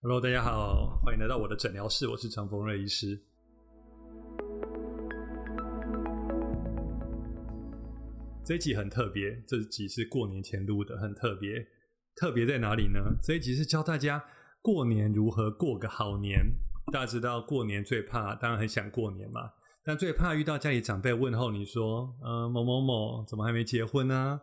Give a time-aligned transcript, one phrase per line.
[0.00, 3.20] Hello，大家好，欢迎来到我的诊疗室，我是陈峰瑞医师。
[8.44, 11.66] 这一集很特别，这集是过年前录的，很特别。
[12.14, 13.00] 特别在哪里呢？
[13.20, 14.24] 这一集是教大家
[14.62, 16.46] 过年如何过个好年。
[16.92, 19.50] 大家知道过年最怕，当然很想过年嘛，
[19.82, 24.42] 但最怕遇到家里长辈问候你说：“呃，某某某怎么还没结婚呢？”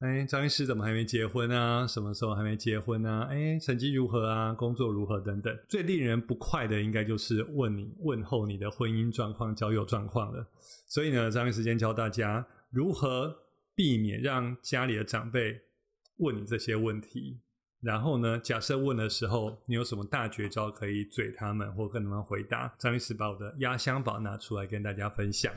[0.00, 1.84] 哎，张医师怎么还没结婚啊？
[1.84, 3.26] 什么时候还没结婚啊？
[3.28, 4.52] 哎，成绩如何啊？
[4.52, 5.58] 工作如何等等。
[5.68, 10.46] 最令人不快的，应该就是问你问候你的婚姻状况、交友状况了。
[10.86, 13.36] 所以呢，张医师间教大家如何
[13.74, 15.60] 避免让家里的长辈
[16.18, 17.40] 问你这些问题。
[17.80, 22.72] 然后呢，假设问的时候，你有什么大绝招可以嘴他们，或跟他们回答？
[22.78, 25.52] 张医师把我的压箱宝拿出来跟大家分享。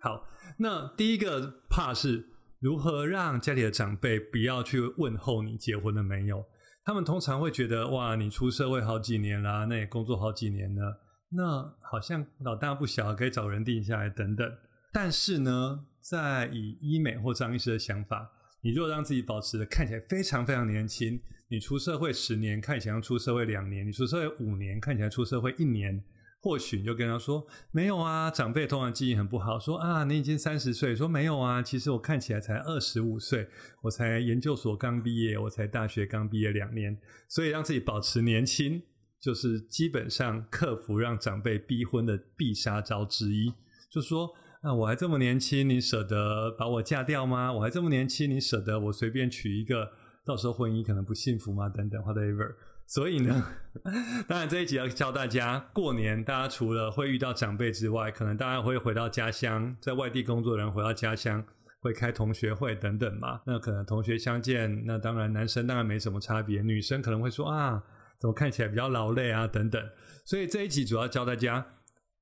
[0.00, 0.26] 好，
[0.56, 2.30] 那第一个怕是。
[2.60, 6.44] 如何让家里的长辈不要去问候你结婚了没有？
[6.84, 14.50] 他们通常会觉得哇，你出社会好几年啦，那也工作好几年了，那好像老大不小，可以找人定下来等等。
[14.92, 18.28] 但是呢，在以医美或张医师的想法，
[18.62, 26.02] 你若让自己保持的看起来非常非常年轻，你出社会十年，看起来出社会两年；你出社会五年，看起来出社会一年。
[26.40, 33.48] 或许你就跟他说没有啊，长辈通常记忆很不好，说啊你已经三十岁，说没有啊，其实我看起来才二十五岁，
[33.82, 36.96] 我才研究所刚毕业，我才大学刚毕业两年，
[37.28, 38.80] 所以让自己保持年轻，
[39.20, 43.52] 就是基本上克服让长辈逼婚的必杀招之一。
[43.90, 44.30] 就说
[44.62, 47.52] 啊我还这么年轻，你舍得把我嫁掉吗？
[47.52, 49.90] 我还这么年轻，你舍得我随便娶一个，
[50.24, 51.68] 到时候婚姻可能不幸福吗？
[51.68, 52.54] 等等，whatever。
[52.88, 53.46] 所以呢，
[54.26, 61.44] 当然这一集要教大家，过年大家除了会遇到长辈之外，可能大家会回到家乡，在外地工作的人回到家乡
[61.80, 63.42] 会开同学会等等嘛。
[63.44, 67.84] 那可能同学相见，那当然男生当然没什么差别，女生可能会说啊，
[68.18, 69.82] 怎么看起来比较劳累啊等等。
[70.24, 71.66] 所以这一集主要教大家，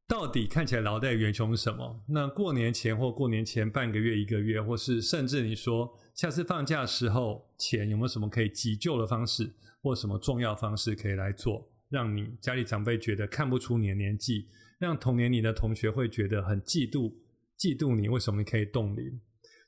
[0.08, 2.02] 到底看起来劳累的元凶是什么？
[2.08, 9.54] 那过年前或过年前半个月、一个月，或是甚至你说下次放假时候前有没有什么可以急救的方式？
[9.82, 17.12] 或什么重要方式可以来做，让你家里长辈觉得看不出你的年纪，让同年龄的同学会觉得很嫉妒，
[17.58, 19.20] 嫉妒你为什么可以冻龄？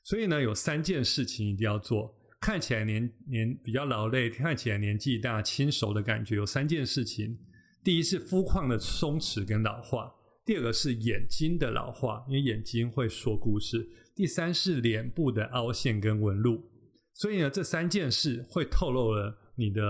[0.02, 6.34] 所以呢，有三件事情一定要做，看起来年年比较劳累，看起来年纪大轻熟的感觉。
[6.34, 7.38] 有三件事情，
[7.84, 10.10] 第一是肤况的松弛跟老化，
[10.48, 13.86] 第二个是眼睛的老化，因为眼睛会说故事，
[14.16, 16.64] 第三是脸部的凹陷跟纹路。
[17.12, 19.38] 所以呢，这三件事会透露了。
[19.56, 19.82] 你的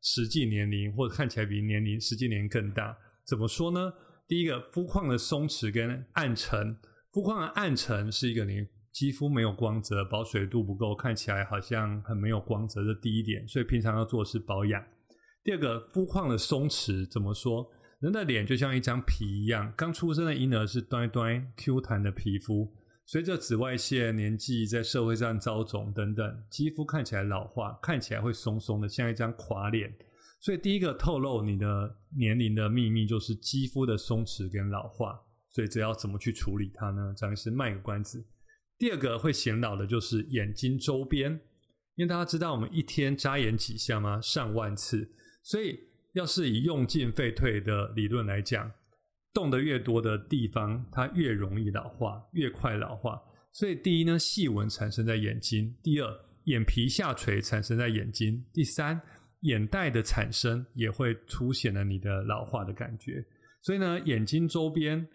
[0.00, 2.96] 实际年龄，或者看起来比年龄实际年龄更大，
[3.26, 3.92] 怎么说呢？
[4.28, 6.76] 第一个，肤况的松弛跟暗沉，
[7.12, 14.80] 肤况的暗沉是一个你肌肤没有光泽，保水度不够，看起来好像很没有光泽的第一点，所以平常要做是保养。
[15.42, 17.68] 第二个，肤况的松弛怎么说？
[18.00, 22.74] 人的脸就像一张皮一样，刚出生的婴儿是端端 Q 弹的皮肤。
[23.04, 29.92] 随着紫外线、年纪在社会上遭肿等等，肌肤看起来老化，看起来会松松的，像一张垮脸。
[30.40, 35.20] 所以第一个透露你的年龄的秘密就是肌肤的松弛跟老化。
[35.50, 37.12] 所以这要怎么去处理它呢？
[37.14, 38.24] 张医师卖个关子。
[38.78, 41.32] 第二个会显老的就是眼睛周边，
[41.96, 44.18] 因为大家知道我们一天眨眼几下吗？
[44.22, 45.10] 上万次。
[45.42, 45.78] 所以
[46.12, 48.70] 要是以用进废退的理论来讲。
[49.32, 53.22] 动得越多的地方，它越容易老化，越快老化。
[53.52, 56.12] 所以，第一呢，细纹产生在眼睛；第二，
[56.46, 59.00] 眼皮下垂产生在眼睛；第三，
[59.42, 63.24] 眼袋的产生也会凸显了你的老化的感觉。
[63.62, 65.06] 所以呢，眼睛周边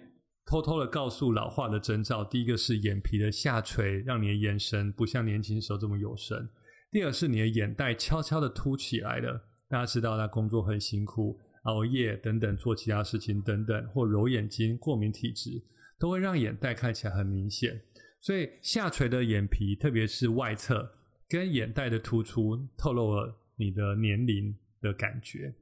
[0.46, 6.48] 偷偷的告诉老化的征兆：第一个是眼皮的下垂，让你的眼神不像年轻时候这么有神；
[6.90, 9.42] 第二是你的眼袋悄悄的凸起来了。
[9.70, 11.40] 大家知道，他工作很辛苦。
[11.64, 15.64] 熬夜等等，做其他事情等等，或揉眼睛、过敏体质，
[15.98, 17.82] 都会让眼袋看起来很明显。
[18.22, 20.88] 所以下垂的眼皮，特别是外侧
[21.28, 25.56] 跟眼袋的突出，透露了你的年龄的感觉。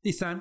[0.00, 0.40] 第三，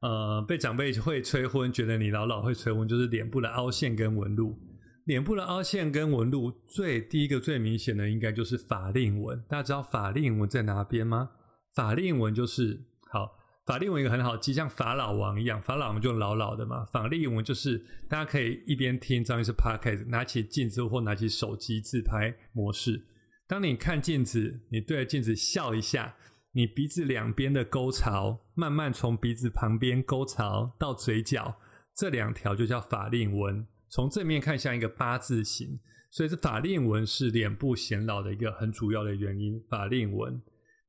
[0.00, 4.58] 呃，被长辈会催婚，觉得你老老会催婚，就是脸部的凹陷跟纹路。
[5.04, 9.38] 脸部的凹陷跟纹路，最第一个最明显的，应该就是法令纹。
[9.46, 11.32] 大家知道法令纹在哪边吗？
[11.74, 13.38] 法令纹就是好。
[13.64, 16.84] 法令纹一个很好记，像法老王一样，法老王就老老的嘛。
[16.86, 17.78] 法令纹就是
[18.08, 23.06] 大家可以一边听张医师 podcast，拿起镜子或拿起手机自拍模式。
[23.46, 26.16] 当你看镜子，你对着镜子笑一下，
[26.54, 31.56] 你鼻子两边的沟槽慢慢从鼻子旁边沟槽到嘴角，
[31.94, 33.64] 这两条就叫法令纹。
[33.88, 35.78] 从正面看像一个八字形，
[36.10, 39.62] 所以这法令纹是脸部显老的一个很主要的原因。
[39.70, 40.42] 法令纹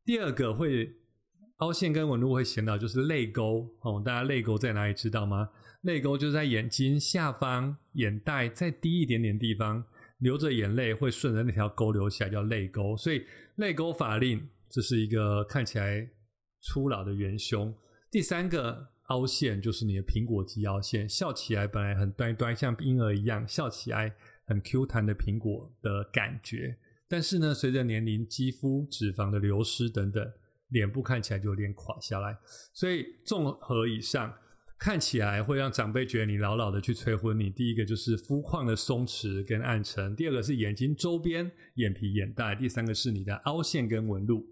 [0.05, 0.95] 第二个会。
[1.57, 4.01] 凹陷跟纹路会显老，就是泪沟哦。
[4.03, 5.49] 大家泪沟在哪里知道吗？
[5.83, 9.85] 泪沟就是在眼睛下方眼袋再低一点点地方，
[10.17, 12.97] 流着眼泪会顺着那条沟流起来，叫泪沟。
[12.97, 13.23] 所以
[13.57, 16.09] 泪沟法令这是一个看起来
[16.59, 17.73] 粗老的元凶。
[18.11, 24.13] 第三个凹陷就是你的苹果肌凹陷，笑起来本来很端端，像婴儿一样，笑起来
[24.47, 26.77] 很 Q 弹的苹果的感觉。
[27.13, 30.33] 但是呢，随着年龄、肌肤、脂肪的流失等等。
[30.69, 32.35] 脸部看起来就有点垮下来，
[32.73, 34.33] 所以综合以上，
[34.79, 37.39] 看起来会让长辈觉得你老老的去催婚。
[37.39, 44.43] 你第一个就是肤况的松弛跟暗沉，第二个是眼睛周边眼皮眼袋，第三个是你的凹陷跟纹路。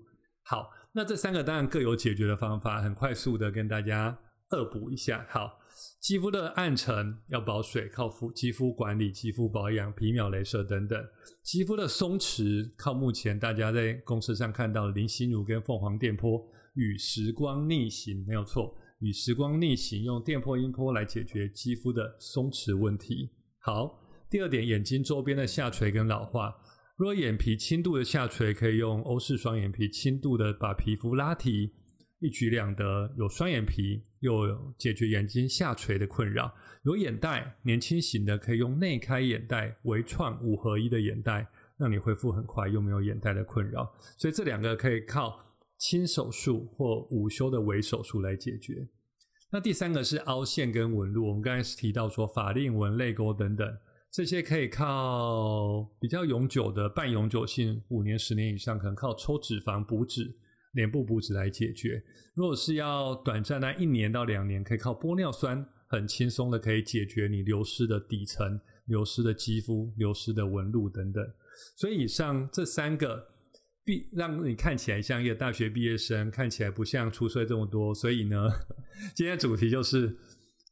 [0.43, 4.19] 好，那这三个当然各有解决的方法，很快速的跟大家
[4.51, 5.25] 恶补一下。
[5.27, 5.60] 好。
[6.00, 11.00] 肌肤的暗沉要保水，靠肤肌肤管理、肌肤保养、皮秒镭射等等。
[11.44, 16.44] 肌肤的松弛，靠目前大家在公司上看到林心如跟凤凰电波
[16.74, 23.30] 与时光逆行，没有错，与时光逆行用电波音波来解决肌肤的松弛问题。
[23.60, 24.00] 好，
[24.30, 26.56] 第二点，眼睛周边的下垂跟老化，
[26.98, 31.72] 若眼皮轻度的下垂，可以用欧式双眼皮轻度的把皮肤拉提。
[32.21, 36.45] 一举两得，有双眼皮，又有解决眼睛下垂的困扰；
[36.83, 41.47] 有眼袋，年轻型的可以用内开眼袋、微创五合一的眼袋，
[41.77, 43.91] 让你恢复很快，又没有眼袋的困扰。
[44.19, 45.39] 所以这两个可以靠
[45.79, 48.88] 轻手术或午休的微手术来解决。
[49.50, 53.68] 那第三个是凹陷跟纹路，我们刚才是提到说法令纹、泪沟等等，
[54.12, 60.38] 这些可以靠比较永久的半永久性，五年、十年以上，可能靠抽脂肪补脂。
[60.73, 62.03] 脸部补脂来解决。
[62.35, 71.23] 如果是要短暂的一年到两年，可以靠玻尿酸很轻松的可以解决你流失的底层、流失的肌肤、流失的纹路等等。
[71.75, 73.27] 所以以上这三个
[73.83, 77.94] 必让你看起来像一个大学毕业生，看起来不像出税这么多。
[77.94, 78.47] 所以呢，
[79.15, 80.18] 今天主题就是。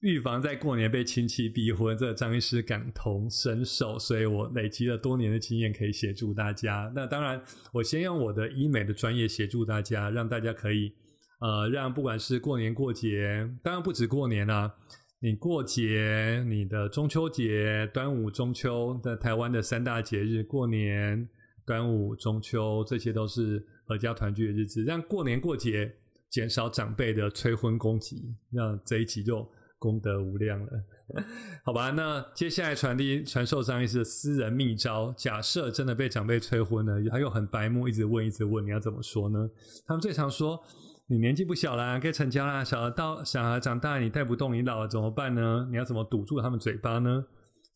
[0.01, 6.89] 预防在过年被亲戚逼婚，这张医师感同身受，所以我累积了多年的经验，可以协助大家。
[6.95, 7.41] 那当然，
[7.73, 10.93] 我先用我的医美的专业协助大家，让大家可以，
[11.41, 14.73] 呃，让不管是过年过节，当然不止过年啊，
[15.19, 21.27] 你过节，你的中秋节、端午、中秋的台湾的三大节日，过年、
[21.65, 25.93] 端午、中秋，这些都是阖家团聚的日子，让过年过节
[26.29, 29.45] 减少长辈的催婚攻击，让这一集就。
[29.79, 30.69] 功德无量了，
[31.63, 31.89] 好吧？
[31.91, 35.13] 那接下来传递传授张医师的私人秘招。
[35.17, 39.49] 假设真的被长辈催婚了，他又很白目，一直问，一直问，你要怎么说呢？
[39.87, 40.61] 他们最常说
[41.07, 42.61] ：“你年纪不小啦，该成家啦。
[42.61, 45.65] 小孩到小孩长大，你带不动，你老了怎么办呢？
[45.71, 47.25] 你要怎么堵住他们嘴巴呢？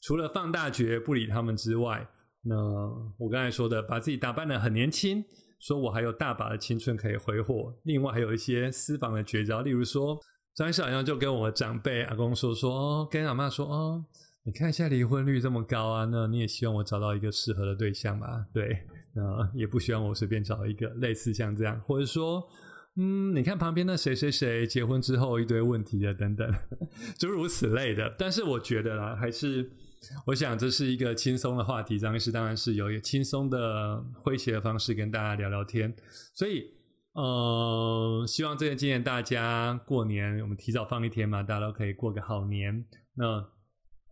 [0.02, 2.06] 除了放大绝不理他们之外，
[2.44, 2.56] 那
[3.18, 5.24] 我刚才说的，把自己打扮的很年轻，
[5.62, 7.74] 说我还有大把的青春可以挥霍。
[7.86, 10.20] 另外还有一些私房的绝招，例如说。
[10.56, 14.06] 张医师好像就跟我长辈阿公说说哦，跟阿妈说哦，
[14.44, 18.46] 你看现在离婚率这么高啊，那你也希望我找到一个适合的对象吧？
[18.54, 18.86] 对，
[19.16, 22.48] 那也不希望我随便找一个类似像这样，或者说，
[22.98, 26.48] 嗯，你看旁边那谁谁谁结婚之后一堆问题的等等，
[27.18, 28.14] 诸如此类的。
[28.16, 29.68] 但是我觉得啦，还是
[30.28, 35.92] 我想这是一个轻松的话题，张医师当然是有一个轻松的诙谐的方式跟大家聊聊天，
[36.36, 36.72] 所以。
[37.14, 42.86] 呃，希望这个今年大家过年，我们提早放一天嘛，大家都可以过个好年。
[43.14, 43.48] 那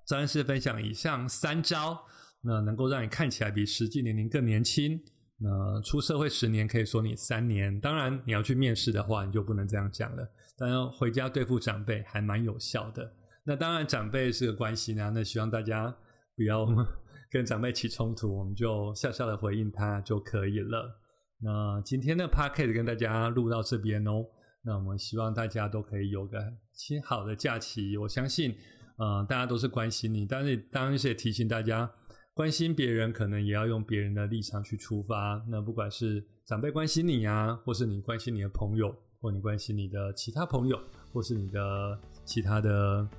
[0.05, 2.05] 张医师分享以上三招，
[2.41, 4.99] 那能够让你看起来比实际年龄更年轻。
[5.39, 7.79] 那出社会十年，可以说你三年。
[7.79, 10.31] 当然，你要去面试的话，你就不能这样讲了。
[10.55, 13.11] 当然，回家对付长辈还蛮有效的。
[13.43, 15.91] 那当然，长辈是个关系呢，那希望大家
[16.35, 16.67] 不要
[17.31, 20.99] 跟长辈起冲突，我们就笑笑的回应他就可以了。
[21.43, 24.23] 那今天的 p a c k e t 跟大家录到这边哦。
[24.63, 26.37] 那我们希望大家都可以有个
[26.71, 27.97] 亲好的假期。
[27.97, 28.55] 我相信，
[28.97, 31.91] 呃，大家都是关心你，但是当然也提醒大家，
[32.35, 35.43] 关心别人可能也要用别人的立场去出发。
[35.49, 40.79] 那不管是长辈关心你啊，或是你关心你的朋友，或你关心你的其他朋友，
[41.11, 43.09] 或是你的其他的，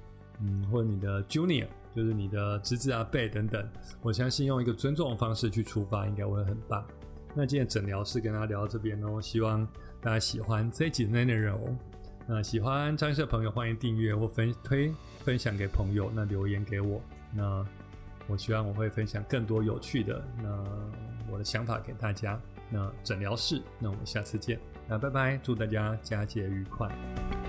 [0.40, 3.68] 嗯，或你的 junior，就是你的侄子啊、辈等等，
[4.00, 6.86] 我相信用一个尊重的方式去出发，应该会很棒。
[7.34, 9.66] 那今天诊疗室跟大家聊到这边哦，希望
[10.00, 11.76] 大家喜欢这一集的内容。
[12.26, 14.92] 那喜欢张医生的朋友，欢迎订阅或分推
[15.24, 16.10] 分享给朋友。
[16.14, 17.00] 那留言给我，
[17.34, 17.66] 那
[18.26, 20.64] 我希望我会分享更多有趣的那
[21.30, 22.38] 我的想法给大家。
[22.70, 24.60] 那诊疗室，那我们下次见。
[24.86, 27.41] 那拜拜，祝大家佳节愉快。